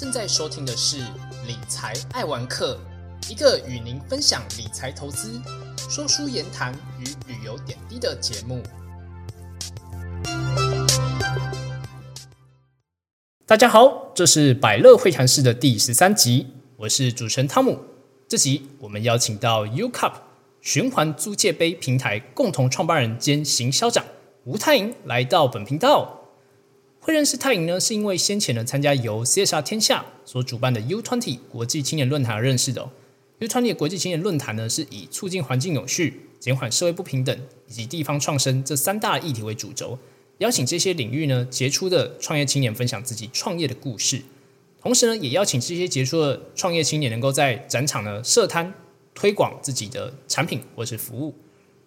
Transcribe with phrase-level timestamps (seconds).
[0.00, 0.96] 正在收听的是
[1.46, 2.80] 《理财爱玩客》，
[3.30, 5.38] 一个与您分享理财投资、
[5.90, 8.62] 说书言谈与旅游点滴的节目。
[13.44, 16.46] 大家好，这是百乐会谈室的第十三集，
[16.78, 17.78] 我是主持人汤姆。
[18.26, 20.14] 这集我们邀请到 U Cup
[20.62, 24.02] 循环租借杯平台共同创办人兼行销长
[24.44, 26.19] 吴泰莹来到本频道。
[27.02, 32.90] 会认识泰莹呢，是因为先前呢参加由 CSR 天下所主办的 U20 国际青年论坛而认识的。
[33.40, 37.34] U20 国际青年论坛呢，是以促进环境永续、减缓社会不平等
[37.68, 39.98] 以及地方创生这三大议题为主轴，
[40.38, 44.20] 邀请这些领域呢杰出的创业青年分享自己创业的故事，
[44.82, 48.74] 同时呢，也邀请这些杰出的创业青年能够在展场呢设摊
[49.14, 51.34] 推广自己的产品或是服务。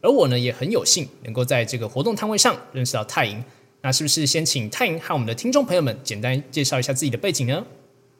[0.01, 3.43] 而我呢，也很有幸能够在这个活动摊位上认识到泰莹。
[3.85, 7.65] 那是不是先请泰莹和我们的听众朋友们简单介绍一下自己的背景呢？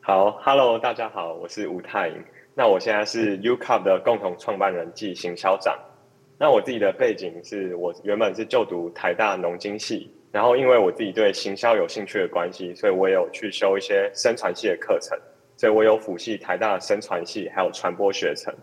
[0.02, 2.16] 好，Hello，大家好，我是吴泰莹。
[2.54, 5.80] 那我现在是 U Cup 的共同创办人暨行销长。
[6.38, 15.18] 那我自己的背景是我原本是就读台大农经系，然后因为我自己对行销有兴趣的关系，所以我有去修一些生传系的课程，
[15.56, 18.54] 所以我有辅系台大生传系还有传播学程。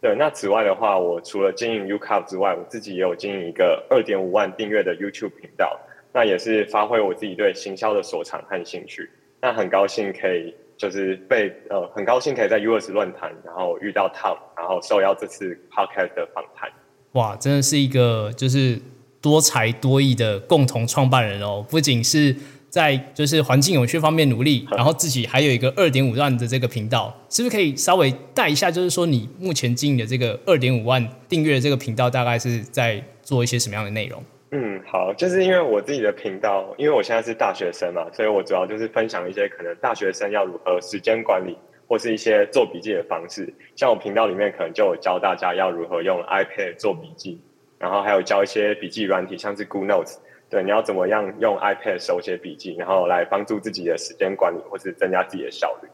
[0.00, 5.76] 对，那此外的话，我除了经营 U Cup 之外，我自己也有经营一个二点五万订阅的 YouTube 频道。
[6.14, 9.10] 那也是发挥我自己对行销的所长和兴趣。
[9.42, 16.70] 那很高兴可以就是被呃很高兴可以在 US 论坛，然后遇到 Tom，然后受邀这次 Podcast 的访谈。
[17.12, 18.80] 哇，真的是一个就是
[19.20, 21.64] 多才多艺的共同创办人哦！
[21.68, 22.34] 不仅是
[22.70, 28.70] 在就是环境永续方面努力， 然后自己还有一个二点五万的这个频道，是不是可以稍微带一下？
[28.70, 34.22] 就是说你目前经营的这个二点五万订阅的这个频道，大概是在做一些什么样的内容？
[34.56, 43.52] 嗯，好，就是因为我自己的频道，因为我现在是大学生嘛，所以我主要就是分享一些可能大学生要如何时间管理，或是一些做笔记的方式。
[43.74, 47.40] 像我频道里面可能就有教大家要如何用 iPad 做笔记，
[47.80, 50.18] 然后还有教一些笔记软体，像是 Good Notes，
[50.48, 55.88] 对，你要怎么样用 iPad 手写笔记，然后来帮助自己的时间管理，或是增加自己的效率。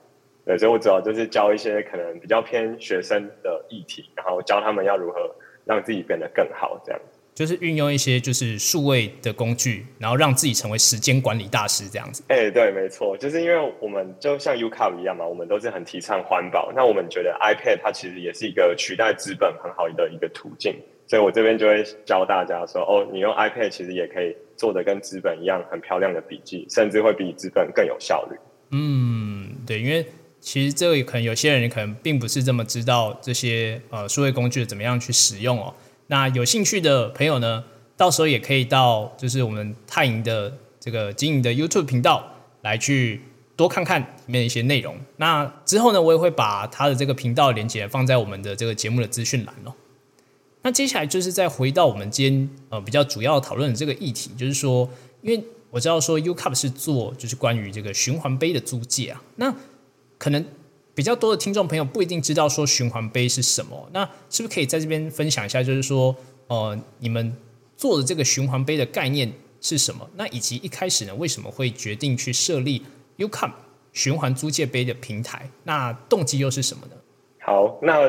[0.44, 7.00] 对，所以我主要就是教一些可能比较偏学生的议题，然后教他们要如何让自己变得更好，这样。
[7.40, 12.22] 就是运用一些就是数位的工具，然后让自己成为时间管理大师这样子。
[12.28, 16.70] 哎，对，没错，就是因为我们就像 U Cup 一样嘛，我们都是很提倡环保。
[16.76, 28.36] 那我们觉得 iPad 它其实也是一个取代纸本很好的一个途径，所以我这边就会教大家说，哦，你用 iPad 其实也可以做的跟纸本一样很漂亮的笔记，甚至会比纸本更有效率。
[28.72, 30.04] 嗯，对，因为
[30.40, 35.74] 其实这个可能有些人可能并不是这么知道这些呃数位工具怎么样去使用哦。
[36.10, 37.62] 那有兴趣的朋友呢，
[37.97, 42.28] 到时候也可以到就是我们泰银的这个经营的 YouTube 频道
[42.62, 43.22] 来去
[43.54, 44.97] 多看看里面的一些内容。
[45.19, 49.72] 那之后呢，我也会把他的这个频道连接放在我们的这个节目的资讯栏哦。
[50.62, 54.91] 那接下来就是再回到我们今天呃比较主要讨论的这个议题，就是说，
[55.22, 55.41] 因为
[55.71, 59.54] 我知道说 U Cup 是做就是关于这个循环杯的租借啊，那
[60.19, 60.44] 可能。
[61.00, 65.62] 比较多的听众朋友不一定知道说循环杯是什么，那是不是可以在这边分享一下？
[65.62, 66.14] 就是说，
[66.48, 67.34] 呃，你们
[67.74, 70.06] 做的这个循环杯的概念是什么？
[70.14, 72.84] 那以及一开始呢，为什么会决定去设立
[73.16, 73.50] UCOM
[73.94, 75.48] 循环租借杯的平台？
[75.62, 76.92] 那动机又是什么呢？
[77.38, 78.00] 好，那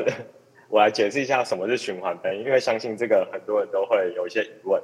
[0.68, 4.78] 我来解释一下什么是循环杯，因为相信这个很多人都会有一些疑问。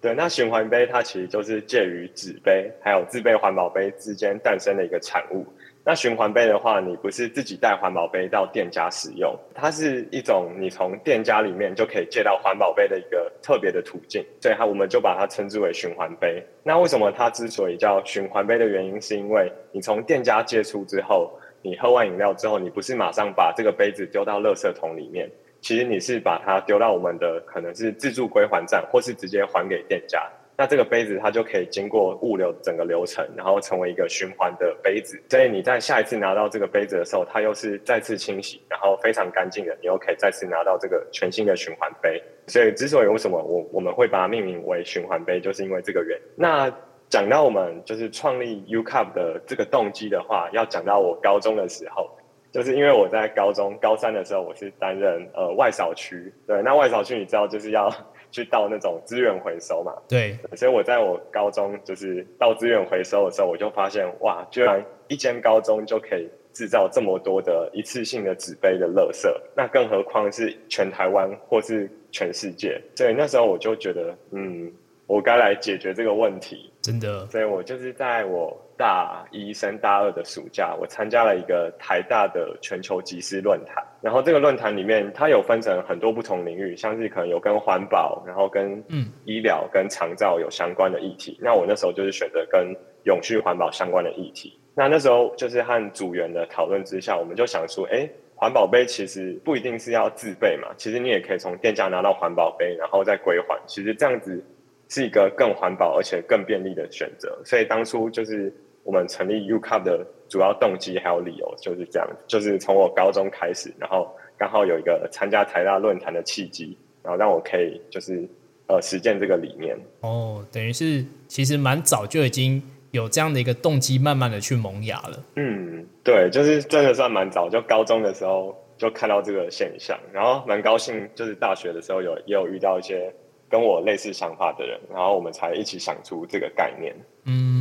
[0.00, 5.44] 对，那循环杯它其实就是介于纸杯还有自备环保杯之间诞生的一个产物。
[5.88, 16.44] 那循环杯的话，你不是自己带环保杯到店家使用，它是一种你从店家里面就可以借到环保杯的一个特别的途径，所以它我们就把它称之为循环杯。
[16.62, 21.32] 那为什么它之所以叫循环杯的原因，是因为你从店家借出之后，
[21.62, 25.26] 你喝完饮料之后，你不是马上把这个杯子丢到垃圾桶里面，
[25.62, 30.22] 其实你是把它丢到我们的可能是自助归还站，或是直接还给店家。
[30.60, 35.16] 那这个杯子它就可以经过物流整个流程，然后成为一个循环的杯子。
[35.30, 42.20] 所以你在下一次拿到这个杯子的时候，它又是再次清洗，然后非常干净的，你又可以再次拿到这个全新的循环杯。
[42.48, 46.24] 所以之所以为什么我我们会把它命名为循环杯，就是因为这个原因。
[46.34, 46.68] 那
[47.08, 52.10] 讲到我们就是创立 U Cup 的这个动机的话，要讲到我高中的时候，
[52.52, 56.32] 就是因为我在高中高三的时候，我是担任呃外扫区。
[56.46, 57.88] 对，那外扫区你知道就是要。
[58.30, 59.94] 去到那种资源回收嘛？
[60.06, 72.78] 对，所以我在我高中就是到资源回收的时候，我就发现哇，居然一间高中就可以制造这么多的一次性的纸杯的垃圾，那更何况是全台湾或是全世界？
[72.94, 74.70] 所以那时候我就觉得，嗯，
[75.06, 76.70] 我该来解决这个问题。
[76.82, 83.84] 真的，所以我就是在我大一升大二的暑假，我参加了一个台大的全球集思论坛。
[84.00, 91.36] 然后这个论坛里面，它有分成很多不同领域，像是可能有跟环保，然后跟嗯医疗、跟长照有相关的议题。
[91.42, 94.58] 那我那时候就是选择跟永续环保相关的议题。
[94.74, 98.08] 那那时候就是和组员的讨论之下，我们就想说，哎。
[98.40, 103.58] 环保杯其实不一定是要自备嘛，其实你也可以从店家拿到环保杯，然后再归还。
[103.66, 104.40] 其实这样子
[104.88, 107.36] 是一个更环保而且更便利的选择。
[107.44, 118.28] 所以当初就是我们成立 U Cup 的主要动机还有理由就是这样，就是从我高中开始，然后刚好有一个参加台大论坛的契机，然后让我可以就是
[118.66, 119.78] 呃实践这个理念。
[120.00, 122.62] 哦，等于是其实蛮早就已经。
[122.90, 125.22] 有这样的一个动机，慢慢的去萌芽了。
[125.36, 133.12] 嗯，对，就是真的算蛮早，就高中的时候就看到这个现象，然后蛮高兴，就是大学的时候有也有遇到一些
[133.46, 136.96] 跟我类似想法的人，然后我们才一起想出这个概念。
[137.26, 137.57] 嗯，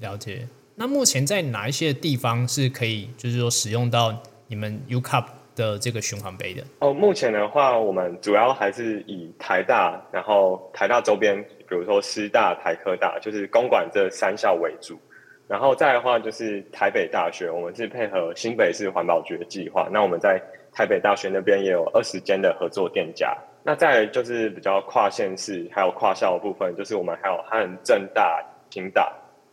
[0.00, 0.46] 了解。
[0.74, 4.14] 那目前在哪一些地方是可以，就是说使用到
[4.46, 6.64] 你们 U Cup 的这个循环杯的？
[6.80, 11.44] 哦，目前的话，我们主要还是以台大，然后台大周边。
[11.70, 14.98] 比如说师大、台科大，就是公馆这三校为主，
[15.46, 19.88] 然后再的话就是台北大学，我们是配合新北市环保局的计划。
[19.92, 20.42] 那我们在
[20.72, 23.38] 台北大学那边也有二十间的合作店家。
[23.62, 29.08] 那再就是比较跨县市还有跨校的部分，就是我们还有和正大、清大，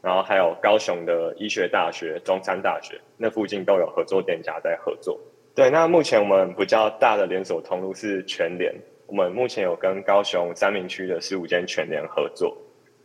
[0.07, 5.19] 然后还有高雄的医学大学、中山大学那附近都有合作店家在合作。
[5.53, 8.73] 对，那目前我们比较大的连锁通路是全联。
[9.05, 12.55] 我们目前有跟高雄三明区的十五间全联合作，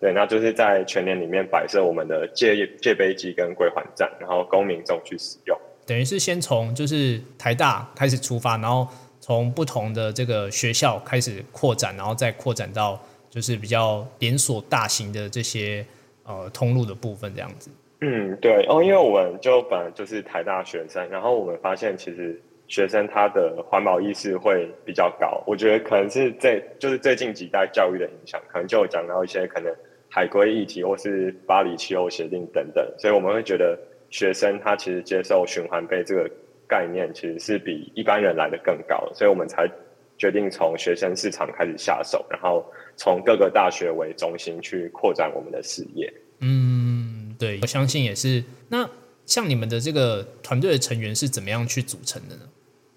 [0.00, 5.58] 对，那就是在全联里面摆设我们的借借杯机跟归还站，然后供民众去使用。
[5.84, 8.87] 等于是先从就是台大开始出发，然后
[9.20, 15.84] 从不同的这个学校开始扩展，然后再扩展到就是比较连锁大型的这些
[16.24, 17.70] 呃通路的部分这样子。
[18.00, 22.40] 嗯，对哦，因为我们就本来就是台大学生，然后我们发现其实。
[22.69, 29.70] 学生他的环保意识会比较高，我觉得可能是这就是最近几代教育的影响，可能就讲到一些可能
[30.08, 33.78] 海归议题或是巴黎气候协定等等，所以我们会觉得
[34.08, 36.30] 学生他其实接受循环杯这个
[36.66, 39.68] 概念其实是比一般人来的更高，所以我们才
[40.22, 42.64] 决定从学生市场开始下手，然后
[42.96, 46.14] 从各个大学为中心去扩展我们的事业。
[46.38, 48.40] 嗯，对，我相信也是。
[48.69, 48.88] 那
[49.26, 52.42] 像你们的这个团队的成员是怎么样去组成的呢？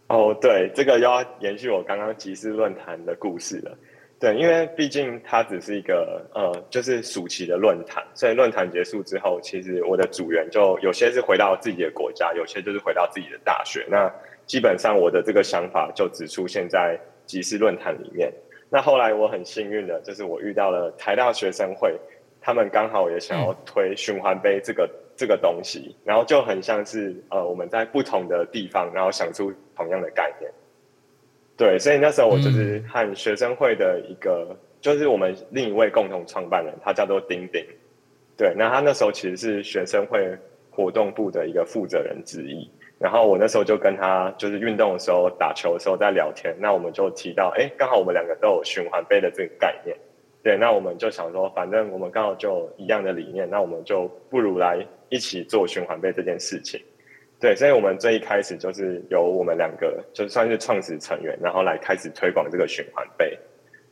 [0.09, 3.75] 哦，对，这个要延续我刚刚集思论坛的故事了。
[4.19, 13.83] 对，因为毕竟它只是一个呃，就是暑期的论坛，所以论坛结束之后，其实我的组员就有些是回到自己的国家，有些就是回到自己的大学。
[13.89, 14.13] 那
[14.45, 18.31] 基本上我的这个想法就只出现在集市论坛里面。
[18.69, 21.95] 那后来我很幸运的，就是我遇到了台大学生会，
[22.41, 24.89] 他们刚好也想要推循环杯这个。
[25.17, 30.51] 这个东西，然后就很像是呃，我们在不同的地方，然后想出同样的概念。
[31.55, 37.65] 对，所以那时候我就是和学生会的一个，就是我们另一位共同创办人，他叫做丁丁。
[38.35, 40.37] 对，那他那时候其实是学生会
[40.69, 42.69] 活动部的一个负责人之一。
[42.99, 49.95] 然后我那时候就跟他，就是运动的时候、打球的时候在聊天，那我们就提到，哎，刚好我们两个都有循环杯的这个概念。
[50.43, 54.85] 对，那我们就想说，反正我们刚好就一样的理念，那我们就不如来。
[55.09, 56.81] 一起做循环杯这件事情，
[57.39, 63.37] 对，所以我们最一开始就是由我们两个就算是创始成员，然后来开始推广这个循环杯。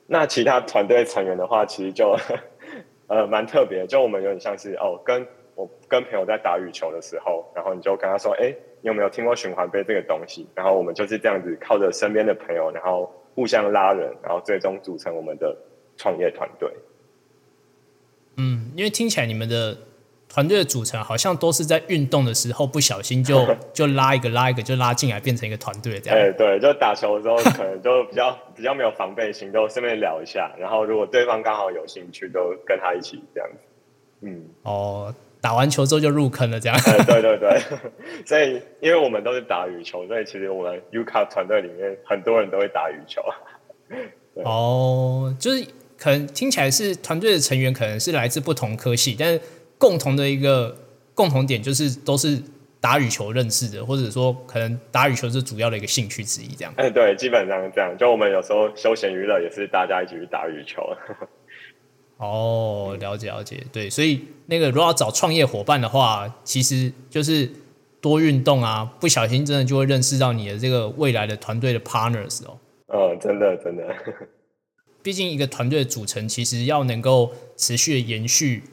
[0.07, 2.17] 那其他团队成员的话，其实就
[3.07, 10.48] 呃蛮特别，就我们有点像是哦，跟我跟朋友在打羽球的时候，然后你就跟他说，哎，你有没有听过循环杯这个东西？
[10.55, 15.55] 然后我们就是这样子靠着身边的朋友，然后互相拉人，然后最终组成我们的
[15.98, 16.72] 创业团队。
[18.38, 19.77] 嗯，因为听起来你们的。
[20.29, 26.19] 团队的组成好像都是在运动的时候不小心就 就拉一个拉一个就拉进来变成一个团队这样。
[26.19, 30.51] 哎，对，就打球的时候可能就比较 比较没有防备心，就顺便聊一下。
[30.57, 33.57] 然后如果对方刚好有兴趣，都跟他一起这样子。
[34.22, 36.79] 嗯，哦，打完球之后就入坑了这样。
[37.05, 37.62] 对对对，
[38.25, 43.21] 所以因为我们都是打羽球，所以其实我们 U 卡团队里面很多人都会打羽球。
[44.45, 49.41] 哦，就是可能听起来是团队的成员可能是来自不同科系，但是。
[49.79, 50.73] 共同的一个
[51.13, 52.41] 共同点就是都是
[52.79, 56.73] 打羽球认识的，或者说可能打羽球是主要的一个兴趣之一，这样。
[56.77, 57.93] 哎，对，基本上这样。
[57.97, 60.81] 就我们有时候休闲娱乐也是大家一起去打羽球。
[62.25, 67.50] 哦，了解了解，对，所以那个如果要找创业伙伴的话，其实就是
[68.00, 72.58] 多运动啊，不小心真的就会认识到你的这个未来的团队的 partners 哦。
[72.88, 73.84] 哦，真的真的。
[75.03, 78.63] 毕竟一个团队的组成，其实要能够持续的延续。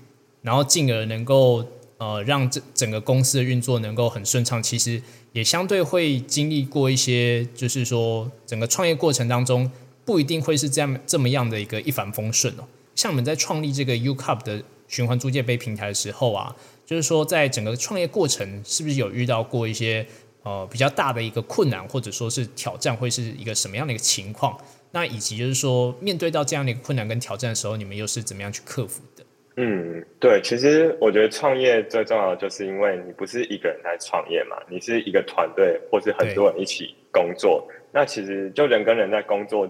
[0.43, 1.63] 然后进而能够
[1.99, 5.03] 呃让这整个公司的运作能够很顺畅，其实
[5.33, 9.71] 也相对会经历过一些，就是说整个创业过程当中
[10.07, 12.65] 不一定会是这样这么样的一个一帆风顺哦。
[13.01, 16.55] 像我们在创立这个 U Cup 的循环租借杯平台的时候啊，
[16.85, 20.07] 就是说在整个创业过程是不是有遇到过一些
[20.43, 24.55] 呃比较大的一个困难，或者说是挑战，会是一个什么样的一个情况？
[24.91, 29.25] 那以及就是说，面对到这样的一个困难跟挑战的时候，你们又是怎么样去克服的？
[29.57, 37.67] 嗯，对，其实我觉得创业最重要的就是因为你不是一个人在创业嘛，你是一个团队，或是很多人一起工作。
[37.95, 39.67] 那其实就人跟人在工作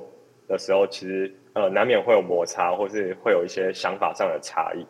[0.49, 4.87] 的时候，其实呃难免会有摩擦，或是会有一些想法上的差异。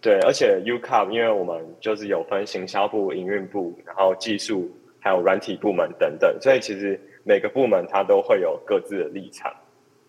[0.00, 4.70] 对，而且 U Cup 因为我们就是有分行销部、营运部，然后技术
[5.00, 7.00] 还有软体部门等等，所以其实。
[7.26, 9.50] 每个部门它都会有各自的立场，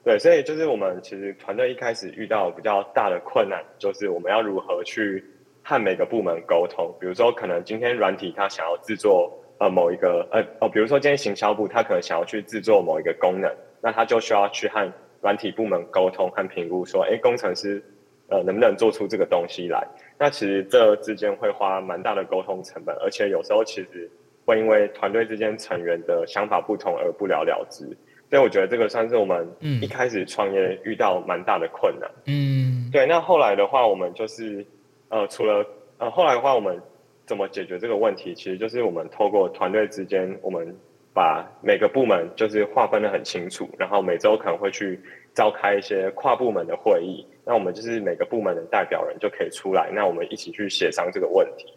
[0.03, 5.23] 对，所以就是我们其实团队一开始遇到比较大的困难，就是我们要如何去
[5.63, 6.93] 和每个部门沟通。
[6.99, 13.49] 比如说，可能今天软体它想要制作呃某一个呃哦，比如说今天行销部它可能想要去制作某一个功能，
[13.79, 14.91] 那它就需要去和
[15.25, 17.83] 软体部门沟通和评估，说，哎，工程师
[18.29, 19.85] 呃能不能做出这个东西来？
[20.19, 24.09] 那其实这之间会花蛮大的沟通成本，而且有时候其实。
[24.47, 27.83] 会因为团队之间成员的想法不同而不了了之，
[28.29, 29.49] 所以我觉得这个算是我们
[29.81, 32.07] 一开始创业遇到蛮大的困难。
[32.27, 33.07] 嗯，对。
[33.07, 34.63] 那后来的话，我们就是
[35.09, 35.65] 呃，除了
[35.97, 36.79] 呃，后来的话，我们
[37.25, 38.35] 怎么解决这个问题？
[38.35, 40.77] 其实就是我们透过团队之间，我们
[41.15, 44.99] 把每个部门就是划分的很清楚，然后每周可能会去
[45.33, 47.25] 召开一些跨部门的会议。
[47.45, 51.73] 那我们就是每个部门的代表人就可以出来，那我们一起去协商这个问题。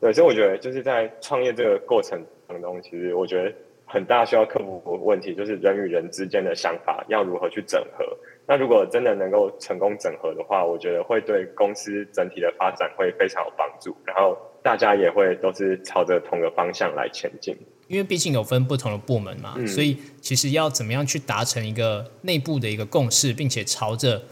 [0.00, 3.52] 对，所以我觉得就是在创业这个过程当中，其实我觉得
[3.84, 8.06] 很大需要克服的问题，就是人与人之间的想法要如何去整合。
[8.46, 13.94] 那如果真的能够成功整合的话，我觉得会对公司整体的发展会非常有帮助。
[14.06, 17.54] 然后大家也会都是朝着同个方向来前进。
[17.88, 24.22] 因为毕竟有分不同的部门嘛，所以其实要怎么样去达成一个内部的一个共识，并且朝着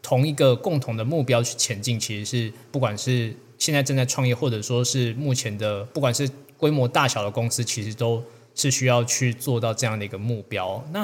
[0.00, 3.34] 同一个共同的目标去前进，其实是不管是。
[3.58, 8.22] 现在正在创业，或者说是目前的，不管是规模大小的公司，其实都
[8.54, 10.86] 是需要去做到这样的一个目标。
[10.92, 11.00] 那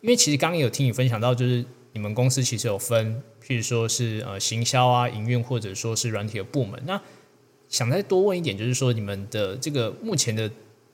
[0.00, 6.82] 因为其实刚刚有听你分享到，就是你们公司其实有分，譬如说是呃行销啊、营运，或者说是软体的部门。
[6.84, 7.00] 那
[7.68, 10.50] 想再多问一点，就是说你们的这个目前的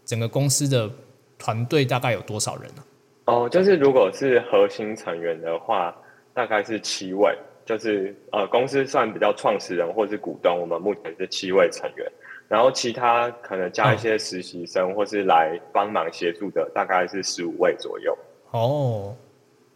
[0.08, 0.90] 整个公司的
[1.38, 2.82] 团队大概有多少人呢？
[3.26, 5.94] 哦，就是如果是核心成员的话，
[6.32, 7.36] 大概是七位。
[7.66, 12.10] 就是呃，公司算比较创始人或是股东，我们目前是七位成员，
[12.48, 18.16] 然后其他可能加一些实习生或是来帮忙协助的，大概是十五位左右。
[18.52, 19.14] 哦，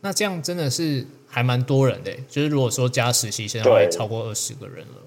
[0.00, 5.02] 那这样真的是还蛮多人的，就是如果说加实习生，会超过二十个人了。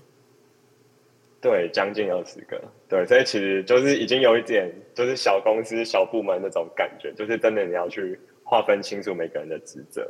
[1.46, 2.60] 对，将近二十个。
[2.90, 10.04] 对，所以其实就是已经有一点，就是小公司小部门那种感觉，就是真的你要去划分清楚每个人的职责。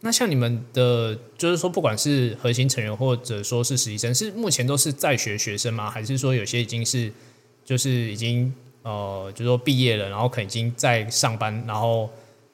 [0.00, 5.90] 那像你们的，就是说，不管是核心成员或者说是实习生，是目前都是在学学生吗？
[5.90, 7.12] 还是说有些已经是，
[7.62, 8.50] 就是已经
[8.82, 12.08] 呃，就是说毕业了，然后可能已经在上班，然后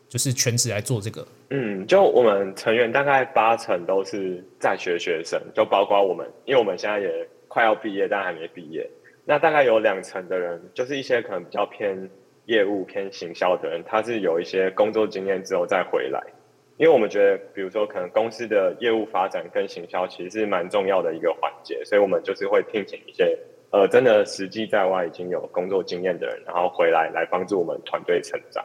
[0.09, 1.25] 就是全职来做这个？
[1.51, 8.91] 嗯，就我们成员大概八成都是在学学生，就包括我们，因为我们现在也快要毕业，但还没毕业。
[9.25, 12.11] 那大概有两成的人，就是一些可能比较偏
[12.47, 16.21] 业务、偏行销的人，他是有一些工作经验之后再回来。
[16.79, 23.39] 因为我们觉得，比如说，可能公司的业务发展跟行销其实是蛮重要的一个环节，所以我们就是会聘请一些
[23.71, 28.65] 呃，真的实际在外已经有工作经验的人，然后回来来帮助我们团队成长。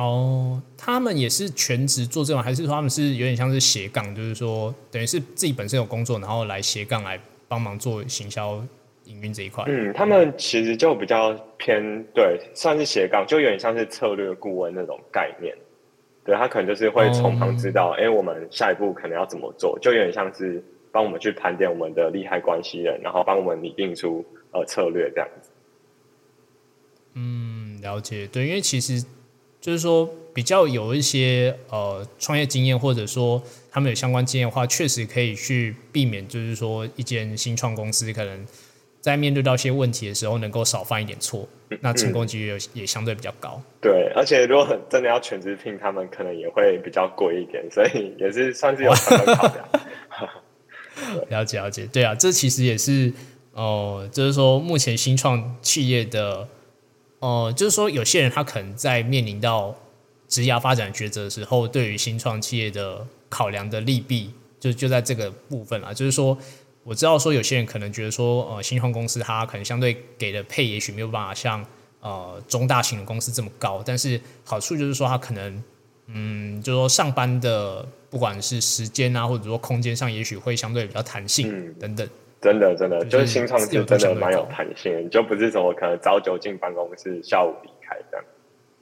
[0.00, 8.64] 哦，他们也是全职做这种，还是说他们是有点像是斜杠，就是说等于是自己本身有工作，然后来斜杠来帮忙做行销
[9.04, 9.64] 营运这一块？
[9.66, 15.54] 嗯，他们其实就比较偏对，算是斜杠，就有点像是策略顾问那种概念。
[16.22, 25.50] 对他可能就是会从旁知道，哎，我们下一步可能要怎么做，就有点像是帮我们去盘点我们的利害关系人，然后帮我们拟定出呃策略这样子。
[27.14, 28.26] 嗯，了解。
[28.26, 29.02] 对，因为其实
[29.60, 38.46] 就是说比较有一些呃创业经验，或者说他们有相关经验的话，确实可以去避免，就是说一间新创公司可能。
[39.02, 41.48] 在面对到一些问题的时候，能够少犯一点错，
[41.80, 43.58] 那成功几率也也相对比较高。
[43.80, 49.66] 对，而且如果真的要全职聘，他们可能也会比较贵一点，所以也是算是有成本考量。
[51.30, 53.10] 了解了解，对啊，这其实也是
[53.54, 56.46] 哦，就是说目前新创企业的
[57.20, 59.74] 哦，就是说有些人他可能在面临到
[60.28, 66.36] 职涯发展抉择的时候，对于新创企业的考量的利弊，就就在这个部分啊，就是说。
[66.82, 71.64] 我知道说有些人可能觉得说，呃，新创公司它可能相对给的配也许没有办法像
[72.00, 75.62] 呃中大型的公司这么高，但是好处就是说它可能，
[76.06, 82.08] 嗯，就说上班的不管是时间啊，或者说空间上，也许会相对比较弹性等等。
[82.40, 88.26] 真的，真的，就是新创是真的蛮有弹性，就不是说可能早九进办公室，下午离开这样。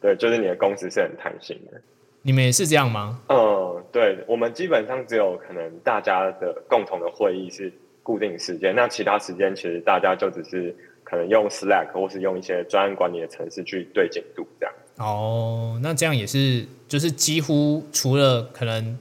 [0.00, 1.80] 对，就是你的公司是很弹性的。
[2.22, 3.20] 你们也是这样吗？
[3.28, 7.72] 嗯，对，我们基本上只有可能大家的共同的会议是
[8.04, 10.72] 固定时间，那其他时间其实大家就只是
[11.02, 14.74] 可能用 Slack 或是用一些专案管理的程式去对进度这样。
[14.98, 18.96] 哦，那这样也是，就是几乎除了可能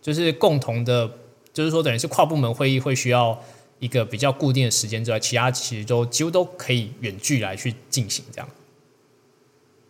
[0.00, 1.10] 就是共同的，
[1.52, 3.38] 就是说等于是跨部门会议会需要。
[3.82, 8.48] 一个比较固定的时间之外，其他其实都几乎都可以远距来去进行这样。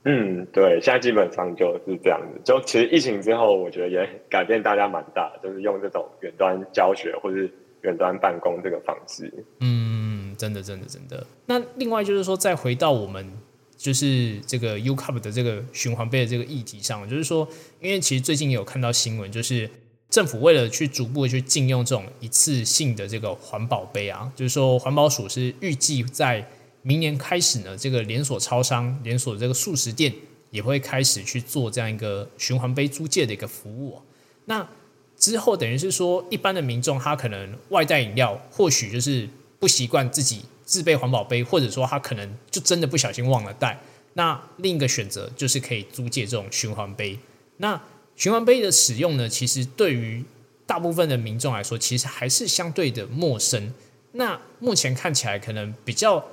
[0.04, 2.40] 嗯，对，现在基本上就是这样子。
[2.42, 7.50] 就其实疫情之后，我觉得也改变大家蛮大，就是用这种远端教学或是
[7.82, 9.30] 远端办公这个方式。
[9.60, 11.26] 嗯，真的，真的，真的。
[11.44, 13.30] 那另外就是说，再回到我们
[13.76, 17.46] 就是这个 U Cup 的这个循环杯的这个议题上，就是说，
[17.78, 19.68] 因为其实最近有看到新闻，就是。
[20.12, 26.46] 政府为了去逐步去禁用这种一次性的这个环保杯啊，就是说环保署是预计在
[26.82, 30.12] 明年开始呢，这个连锁超商、连锁这个素食店
[30.50, 33.98] 也会开始去做这样一个循环杯租借的一个服务。
[34.44, 34.68] 那
[35.16, 39.26] 之后等于是说，一般的民众他可能外带饮料，或许就是
[39.58, 43.80] 不习惯自己自备环保杯，或者说他可能就真的不小心忘了带。
[44.12, 47.18] 那另一个选择就是可以租借这种循环杯。
[47.56, 47.80] 那
[48.16, 50.22] 循环杯的使用呢，其实对于
[50.66, 53.72] 大部分的民众来说，其实还是相对的陌生。
[54.12, 56.24] 那目前看起来，可能比较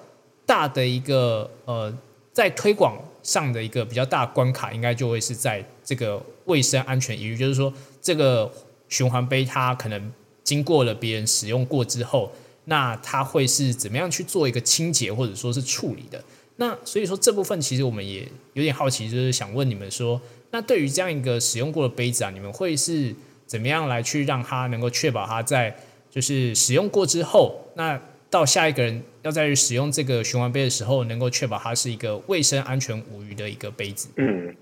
[0.46, 1.92] 大的一个呃，
[2.32, 8.52] 在推广上的一个比较大关卡，应该就会是在这个卫生安全疑虑，就是说这个
[8.88, 10.12] 循环杯它可能
[10.44, 12.32] 经过了别人使用过之后，
[12.66, 16.24] 那它会是怎么样去做一个清洁或者说是处理的？
[16.58, 20.22] 那所以说这部分其实我们也有点好奇，就是想问你们说。
[20.52, 23.14] 那对于这样一个使用过的杯子啊，你们会是
[23.46, 25.76] 怎么样来去让它能够确保它在
[26.10, 34.10] 就是使用过之后，那到下一个人要再去使用这个循环杯的时候，能够确保它是一个卫生安全无虞的一个杯子？
[34.18, 34.56] 嗯，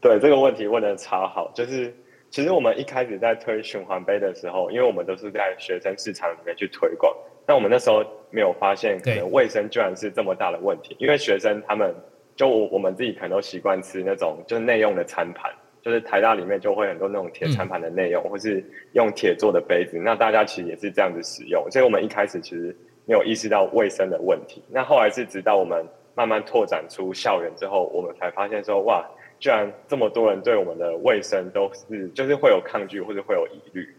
[0.00, 1.94] 对这个问题问的超好，就是
[2.30, 7.14] 其实我们一开始在推循环杯的时候，因为我们都是在学生市场里面去推广，
[7.44, 11.94] 但我们那时候没有发现可能卫生居然是这么大的问题，因为学生他们。
[12.38, 15.50] 就我我们自己可能都习惯吃那种就是内用的餐盘，
[15.82, 19.98] 就是台大里面就会很多那种铁餐盘的内用，或是用铁做的杯子。
[19.98, 22.74] 那大家其实也是这样子使用，所以我们一开始其实
[23.06, 24.62] 没有意识到卫生的问题。
[24.70, 29.04] 那后来是直到我们慢慢拓展出校园之后，我们才发现说，哇，
[29.40, 33.92] 居然这么多人对我们的卫生都是就是会有抗拒或者会有疑虑。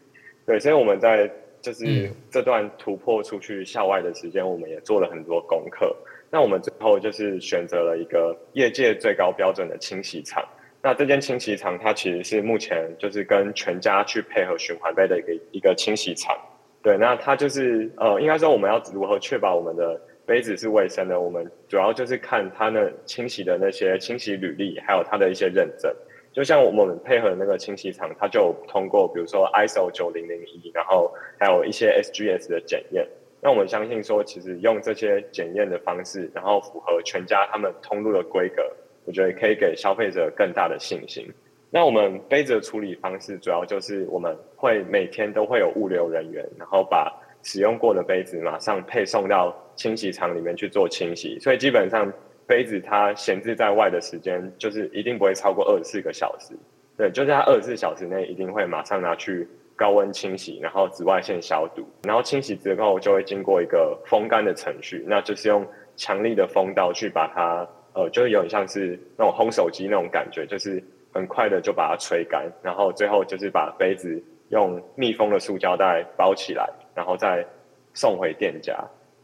[0.45, 5.93] 对，所以我们在就是这段突破出去校外的时间，我们也做了很多功课。
[6.32, 10.44] 那我们最后就是选择了一个业界最高标准的清洗厂。
[10.82, 16.38] 那这间清洗厂它其实是目前就是跟全家去配合循环杯的一个一个清洗厂。
[16.82, 21.20] 对，那它就是呃，应该说我们要如何确保我们的杯子是卫生的？
[21.20, 25.94] 我们主要就是看它那清洗的那些清洗履历，还有它的一些认证。
[26.32, 33.06] 就像我们配合那个清洗厂，它就通过比如说 ISO 九零零一，然后还有一些 SGS 的检验。
[33.41, 38.62] 那我们相信说，其实用这些检验的方式，然后符合全家他们通路的规格，
[39.06, 41.25] 我觉得可以给消费者更大的信心。
[41.69, 47.10] 那我们杯子的处理方式，主要就是我们会每天都会有物流人员，然后把
[47.41, 51.39] 使用过的杯子马上配送到清洗厂里面去做清洗。
[51.39, 52.12] 所以基本上
[52.45, 56.54] 杯子它闲置在外的时间，就是一定不会超过二十四个小时。
[56.97, 59.47] 对，就是它二十四小时内一定会马上拿去。
[59.80, 65.65] 高温清洗，然后紫外线消毒，然后清洗之后就会经过一个风干的程序，那就是用
[65.96, 77.46] 强力的风刀去把它，呃，就是有点像是那种烘手机那种感觉，就是很快的就把它吹干，然后最后就是把杯子用密封的塑胶袋包起来，然后再
[77.94, 78.78] 送回店家。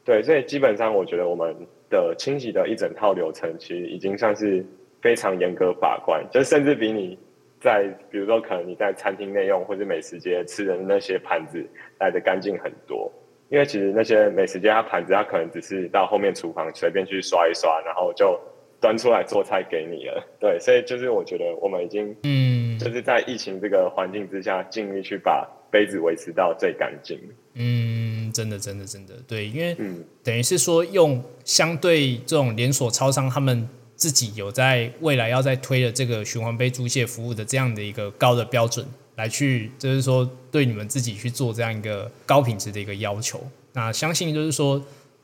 [0.05, 1.53] 对，所以基本上我觉得我们
[1.89, 4.65] 的清洗的一整套流程其实已经算是
[5.01, 7.19] 非常严格把关，就甚至比你。
[7.65, 11.67] 在比如说，可能你在餐厅内用或者美食街吃的那些盘子
[11.99, 13.11] 来的干净很多，
[13.49, 18.39] 因为其实那些美食街它盘子它可能只是到后面厨房随便去刷一刷，然后就
[18.79, 20.23] 端出来做菜给你了。
[20.39, 27.19] 对，所以就是我觉得我们已经嗯，就是在疫情这个环境之下，尽力去把杯子维持到最干净。
[27.55, 33.67] 嗯，真的，真的，真的，对，因为嗯，等于是说用相对这种连锁超商他们。
[33.95, 43.41] 自己有在未来要在推的这个循环杯租借服务的这样的一个高的标准，来去，就是说对你们自己去做这样一个高品质的一个要求。
[43.73, 44.81] 那相信就是说，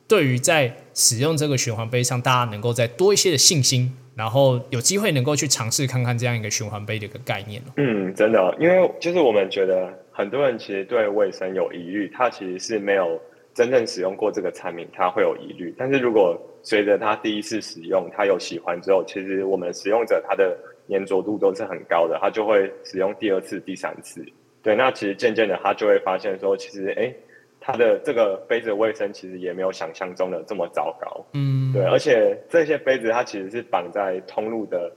[0.07, 13.19] 对于在使用这个循环杯上，大家能够再多一些的信心，然后有机会能够去尝试看看这样一个循环杯的一个概念嗯，真的，因为就是我们觉得很多人其实对卫生有疑虑，他其实是没有
[13.53, 15.73] 真正使用过这个产品，他会有疑虑。
[15.77, 20.57] 但是如果随着他第一次使用，他有喜欢之后，其实我们使用者他的
[20.89, 24.23] 粘着度都是很高的，他就会使用第二次、第三次。
[24.63, 27.13] 对，那其实渐渐的他就会发现说，其实哎，
[27.59, 31.25] 他的这个杯子卫生其实也没有想象中的这么糟糕。
[31.33, 34.91] 嗯，对，而且这些杯子它其实是绑在通路的，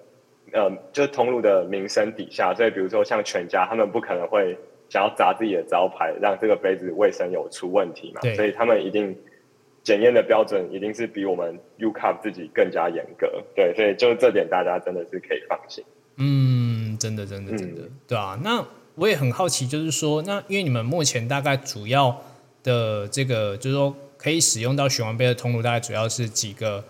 [0.53, 4.57] 呃，就是通路的名声底下，所以比如说像全家，他们不可能会
[4.89, 9.17] 想要砸自己的招牌，让这个杯子卫生有出问题嘛，所以他们一定。
[9.85, 15.85] 检验的标准一定是比我们 U Cup 自己更加严格，对，所以就这点大家真的是可以放心。
[16.17, 18.41] 嗯，真的，真的，真的，对啊。
[18.43, 22.19] 那我也很好奇，就是说，那因为你们目前大概主要
[22.63, 26.83] 的这个，就是说可以使用到循环杯的通路，大概主要是几个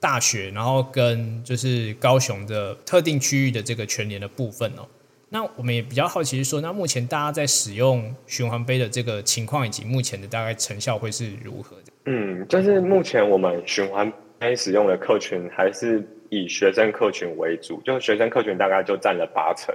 [0.00, 4.88] 大学，然后跟就是高雄的特定区域的这个全年的部分哦。
[5.30, 11.92] 那我们也比较好奇，是说，那目前大家在使用循环杯的这个情况，以及目前的大概成效会是如何的？
[12.06, 19.74] 嗯，就是目前我们循环杯使用的客群还是以学生客群为主，就是学生客群大概就占了八成。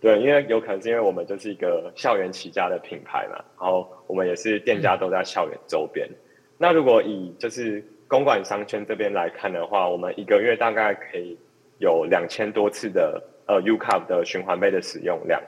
[0.00, 6.08] 对，因为有可能是因为我们就是一个校园起家的品牌嘛，然后我们也是店家都在校园周边。
[6.56, 11.38] 那如果以就是公馆商圈这边来看的话，我们一个月大概可以
[11.78, 15.42] 有两千多次的呃 U Cup 的循环杯的使用量。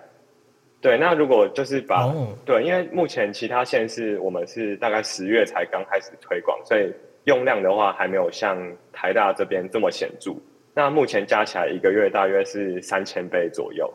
[0.81, 2.11] 对，那如果就是把
[2.45, 6.91] 对，因为目前其他县市我们是大概十月才刚开始推广，所以
[7.25, 8.57] 用量的话还没有像
[8.91, 10.33] 台大这边这么显著。
[10.73, 13.93] 那目前加起来一个月大约是三千杯左右。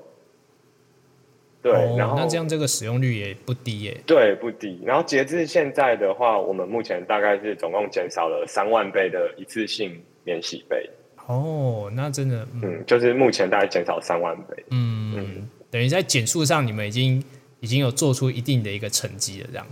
[1.63, 3.97] 对，然后那这样这个使用率也不低耶。
[4.05, 4.79] 对，不低。
[4.85, 10.87] 然后截至现在的话，我们目前大概是总共减少了三万杯的一次性免洗杯。
[11.27, 14.65] 哦，那真的，嗯，就是目前大概减少三万杯。
[14.71, 15.49] 嗯嗯。
[15.71, 17.21] 等于在减速上，你们已经
[17.59, 19.67] 已经有做出一定的一个成绩了，这样。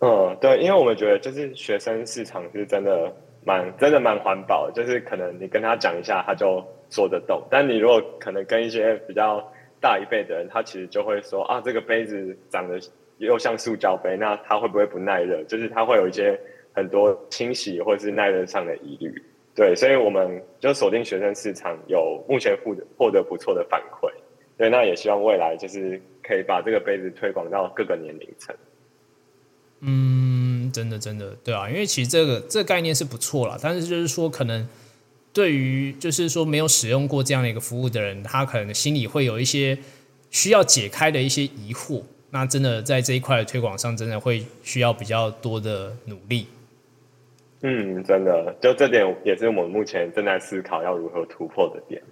[0.00, 7.42] 嗯，对，因为我们觉得就是学生市场是真的蛮真的蛮环保，就是可能你跟他讲一下，他就做得动。
[7.50, 9.46] 但你如果可能跟一些比较
[9.80, 12.78] 大一辈的人，他其实就会说啊，这个杯子长得
[13.18, 15.42] 又像塑胶杯，那它会不会不耐热？
[15.44, 16.38] 就是它会有一些
[16.74, 19.22] 很多清洗或者是耐热上的疑虑。
[19.54, 24.08] 对，所以我们就锁定学生市场，有目前获得获得不错的反馈。
[24.56, 28.54] 对，那也希望未来就是可以把这个杯子推广到各个年龄层。
[29.80, 34.68] 嗯，真的，真的，对啊，因为其实这个这个概念是不错了，但是就是说，可能
[35.32, 39.78] 对于就是说没有使用过这样的一个服务的人，他可能心里会有一些
[40.30, 42.02] 需要解开的一些疑惑。
[42.30, 46.46] 那真的在这一块的推广上，真的会需要比较多的努力。
[47.62, 52.02] 嗯，真的，就这点也是我们目前正在思考要如何突破的点。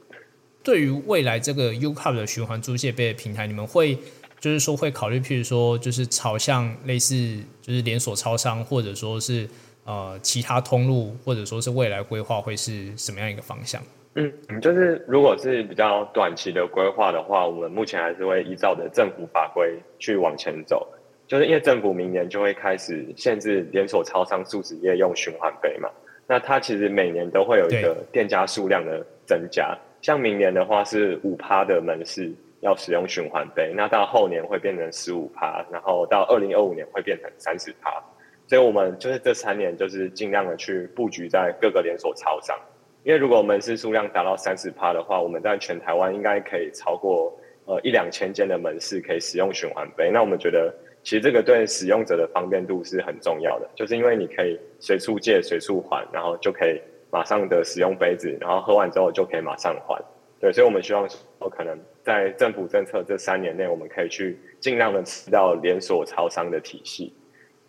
[0.63, 3.97] 对于未来这个 U Cup 的循环租借杯的平台，你们会
[4.39, 7.15] 就是说会考虑，譬如说就是朝向类似
[7.63, 9.49] 就是连锁超商，或者说是
[9.85, 13.81] 呃其他通路，或者说是未来规划会是什么样一个方向？
[14.17, 14.31] 嗯，
[14.61, 20.87] 就是如果是比较短期的规划的话，我们目前还是会依照的政府法规去往前走。
[21.29, 25.91] 就是因为政府明年就会开始限制连锁超商素食业用循环杯嘛，
[26.27, 29.77] 那它其实每年都会有一个店家数量的增加。
[30.01, 38.03] 像明年的话是五趴的门市要使用循环杯，那到后年会变成十五趴，然后到二零二五年会变成三十趴，
[38.47, 42.59] 所以我们就是这三年就是尽量的去布局在各个连锁超商，
[43.03, 50.73] 因为如果门市数量达到三十趴的话，我们在全台湾应该可以超过呃一两千间的门市可以使用循环杯，那我们觉得
[51.09, 56.79] 其实这个对使用者的方便度是很重要的，就是因为你可以随处借随处还，然后就可以。
[57.11, 59.99] 马上的使用杯子，然后喝完之后就可以马上还。
[60.39, 67.15] 对，所以我们希望说，可能在政府政策这三年内，我们可以去尽量的吃到连锁超商的体系。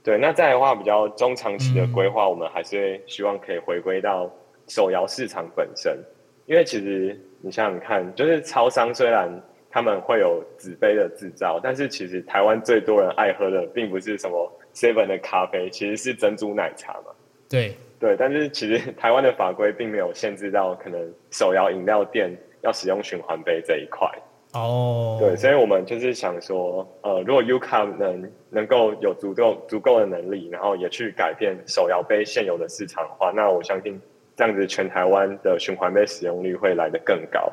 [0.03, 4.29] 对，那再的话，比较中长期的规划，我们还是希望可以回归到
[4.67, 5.97] 手摇市场本身。
[6.45, 17.11] 因为其实你想想看，就是超商虽然他们会有纸杯的制造，但是其实台湾最多人爱喝的，并不是什么 seven 的咖啡，其实是珍珠奶茶嘛。
[17.49, 17.75] 对。
[17.99, 24.09] 对，但是其实台湾的法规并没有限制到可能手摇饮料店要使用循环杯这一块。
[24.53, 34.01] 哦，对，所以我们就是想说，呃，如果 U Cup 能能够有足够足够的能力，然后也去改变手摇杯现有的市场的话，那我相信
[34.33, 37.51] 这样子全台湾的循环杯使用率会来得更高。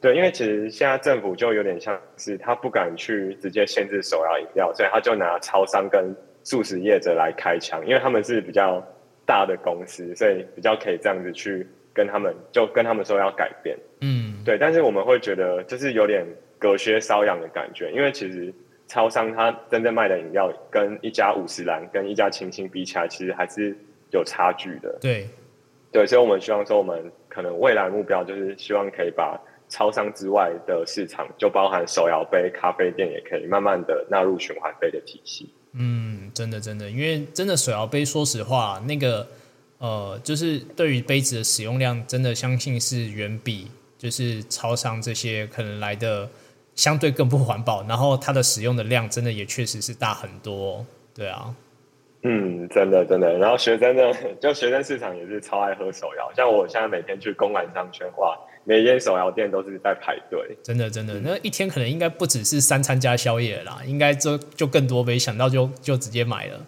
[0.00, 8.82] 对，因为其实现在政府就有点像是他不敢去直接限制手摇饮料，所以他就拿超商跟素食业者来开枪，因为他们是比较
[9.26, 13.76] 大的公司，所以比较可以这样子去跟他们，就跟他们说要改变。
[14.00, 16.26] 嗯，对，但是我们会觉得就是有点
[16.58, 18.50] 隔靴搔痒的感觉，因为其实
[18.86, 23.76] 超商它真正卖的饮料跟一家五十兰跟一家清新比起来，其实还是
[24.12, 24.96] 有差距的。
[24.98, 25.28] 对，
[25.92, 29.38] 对，所以我们希望说，我们可能未来目标就是希望可以把
[29.70, 35.48] 超商之外的市场，就包含手摇杯、咖啡店，也可以慢慢的纳入循环杯的体系。
[35.72, 39.26] 嗯，真的真的，因为真的手摇杯，说实话，那个
[39.78, 46.28] 呃，就是对于杯子的使用量，真的相信是远比就是超商这些可能来的
[46.74, 50.84] 相对更不环保，然后它的使用的量真的也确实是大很多。
[51.14, 51.54] 对啊，
[52.22, 53.38] 嗯，真的真的。
[53.38, 54.02] 然后学生呢，
[54.42, 60.56] 就学生市场也是超爱喝手摇，像我现在每天去公馆商圈话，每间手摇店都是在排队。
[60.62, 66.60] 真的真的，那一天可能应该不只是三餐加宵夜啦，应该就就更多没，想到就就直接买了。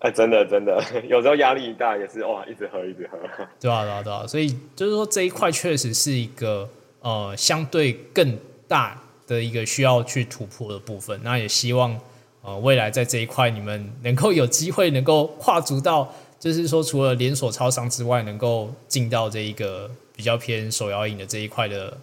[0.00, 3.18] 哎，真的真的， 有时候压力一大也是哇，一直喝一直喝。
[3.60, 6.66] 对啊对啊对啊，所以就是说这一块确实是一个
[7.00, 11.20] 呃相对更大的一个需要去突破的部分。
[11.22, 12.00] 那也希望
[12.40, 21.96] 呃未来在这一块你们能够有机会能够跨足到，就是说除了连锁超商之外，能够进到这一个比较偏手摇饮的这一块的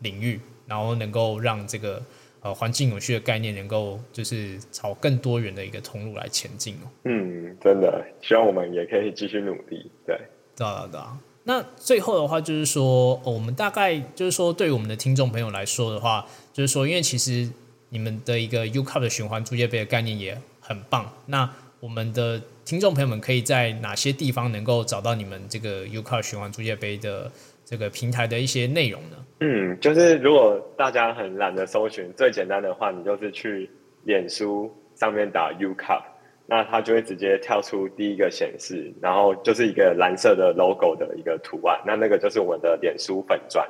[0.00, 2.02] 领域，然后能够让这个。
[2.42, 6.88] 呃，环境永续的概念能够就是朝更多元的一个通路来前进哦。
[7.04, 9.90] 嗯，真的，希望我们也可以继续努力。
[10.06, 10.18] 对，
[10.56, 11.18] 对啊，对啊。
[11.44, 17.46] 那最后的话就是说，我们大概就是说，对于我们的听众朋友来说的话，就是说，因为其实
[17.90, 21.12] 你们的一个 U Cup 的循环租借杯的概念也很棒。
[21.26, 21.46] 那
[21.80, 27.30] 我们的听众朋友们可以在哪些地方能够找到你们这个 U Cup 循环租借杯的
[27.70, 29.16] 这个平台的一些内容呢？
[29.38, 33.70] 嗯，就是如果大家很懒得搜寻，最简单的话，你就是去
[34.02, 36.02] 脸书上面打 U Cup，
[36.46, 43.64] 那它就会直接跳出第一个显示，然后就是一个蓝色的 logo 的一个图案，那那个就是我们的脸书粉钻。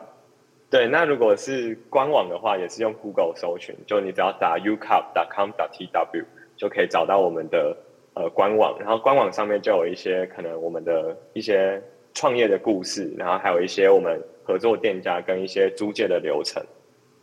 [0.71, 6.25] 对，那如果是官网的话，也是用 Google 搜寻，就你只要打 ucup.com.tw
[6.57, 7.77] 就可以找到我们的
[8.15, 11.83] 呃官网，然后官网上面就有一些可能我们的一些
[12.15, 14.21] 创业的故事，然后还有一些我们。
[14.43, 16.61] 合作店家跟一些租借的流程，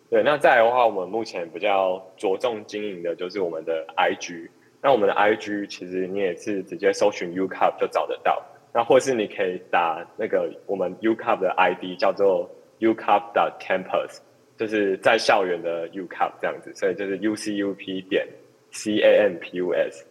[0.10, 4.47] 对，那再来的话，我们目前比较着重经营的就是我们的 IG。
[4.82, 8.41] 那我们的 IG 其实你也是直接搜寻 UCup 就找得到，
[8.73, 14.19] 那或是你可以打那个我们 UCup 的 ID 叫做 UCup 的 Campus，
[14.56, 18.26] 就是在校园的 UCup 这样子，所以就是 UCUP 点
[18.71, 20.04] CAMPUS。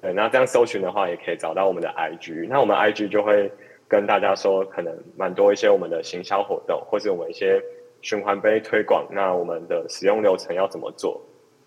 [0.00, 2.48] 对，那这样搜寻的话，也可以找到我们的 IG。
[2.48, 3.52] 那我们 IG 就会。
[3.88, 7.62] 跟大家说，可能蛮多一些我们的行销活动，或是我们一些
[8.02, 9.06] 循环杯推广。
[9.10, 11.20] 那我们的使用流程要怎么做？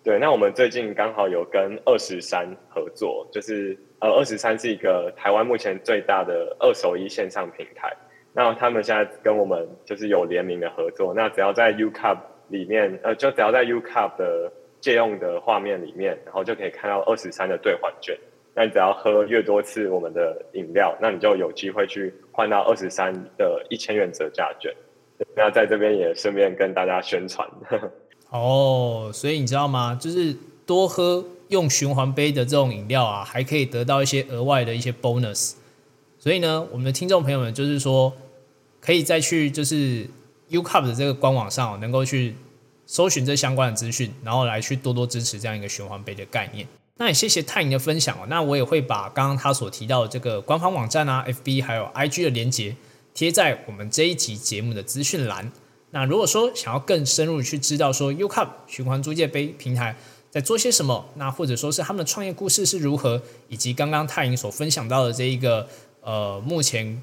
[0.04, 7.92] 对，那我们最近刚好有跟二十三合作，就是呃，二十三是一个台湾目前最大的二手衣线上平台。
[8.34, 11.14] 那他们现在跟我们就是有联名的合作。
[11.14, 12.18] 那只要在 UCup
[12.50, 18.18] 里面，呃，就只要在 UCup 的借用的画面里面，然后就可以看到二十三的兑换券。
[18.58, 24.74] 那你只要喝越多次我们的饮料，那你就有机会去换到二十三的一千元折价券。
[25.36, 27.48] 那在这边也顺便跟大家宣传。
[28.32, 29.96] 哦，所以你知道吗？
[30.02, 35.54] 就是多喝用循环杯的这种饮料啊，还可以得到一些额外的一些 bonus。
[36.18, 38.12] 所以呢，我们的听众朋友们就是说，
[38.82, 40.08] 可以再去就是
[40.48, 42.34] U Cup 的这个官网上，能够去
[42.88, 46.68] 搜寻这相关的资讯，然后来去多多支持这样一个循环杯的概念。
[46.98, 48.26] 那也谢谢泰莹的分享哦。
[48.28, 52.76] 那我也会把刚刚他所提到的这个官方网站啊、FB 还有 IG 的连接
[53.14, 55.52] 贴在我们这一集节目的资讯栏。
[55.92, 59.96] 那如果说想要更深入去知道说 UCup 循环租借杯平台
[60.30, 65.68] 在做些什么，那或者说是他们的创业故事是如何，以及刚刚泰莹所分享到的这一个
[66.02, 67.02] 呃目前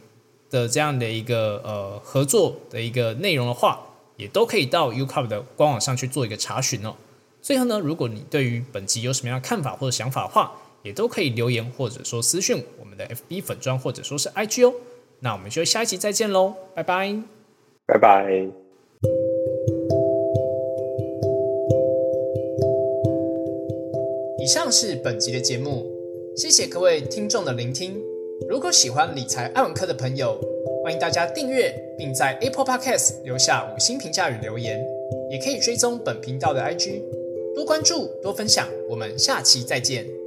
[0.50, 3.80] 的这样的一个呃合作的一个内容的话，
[4.16, 6.94] 也都可以到 UCup 的官网上去做一个查询哦。
[7.44, 14.72] 最后呢，如果你对于本集有什么样的看法或者想法的话，也都可以留言或者说私讯我们的 FB 粉砖或者说是 IG 哦。
[15.20, 17.14] 那我们就下一集再见喽，拜拜，
[17.84, 18.48] 拜拜。
[24.38, 25.84] 以上是本集的节目，
[26.34, 28.00] 谢谢各位听众的聆听。
[28.48, 30.40] 如果喜欢理财爱文科的朋友，
[30.82, 34.82] 欢迎大家订阅，并在 Apple Podcast 留下五星评价与留言，
[35.30, 37.02] 也可以追踪本频道的 IG。
[37.54, 40.23] 多关注，多分享，我们下期再见。